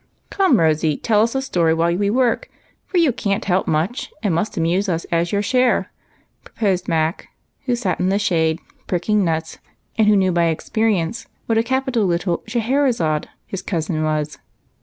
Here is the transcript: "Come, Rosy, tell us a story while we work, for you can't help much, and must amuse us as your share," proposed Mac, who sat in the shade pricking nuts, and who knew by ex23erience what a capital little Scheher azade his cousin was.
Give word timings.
"Come, 0.31 0.59
Rosy, 0.59 0.97
tell 0.97 1.21
us 1.21 1.35
a 1.35 1.43
story 1.43 1.75
while 1.75 1.95
we 1.95 2.09
work, 2.09 2.49
for 2.87 2.97
you 2.97 3.13
can't 3.13 3.45
help 3.45 3.67
much, 3.67 4.11
and 4.23 4.33
must 4.33 4.57
amuse 4.57 4.89
us 4.89 5.05
as 5.11 5.31
your 5.31 5.43
share," 5.43 5.91
proposed 6.43 6.87
Mac, 6.87 7.27
who 7.67 7.75
sat 7.75 7.99
in 7.99 8.09
the 8.09 8.17
shade 8.17 8.57
pricking 8.87 9.23
nuts, 9.23 9.59
and 9.99 10.07
who 10.07 10.15
knew 10.15 10.31
by 10.31 10.51
ex23erience 10.51 11.27
what 11.45 11.59
a 11.59 11.61
capital 11.61 12.07
little 12.07 12.39
Scheher 12.47 12.89
azade 12.89 13.27
his 13.45 13.61
cousin 13.61 14.03
was. 14.03 14.39